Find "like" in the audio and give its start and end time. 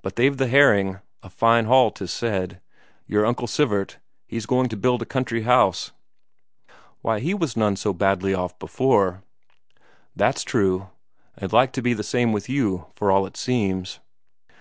11.52-11.72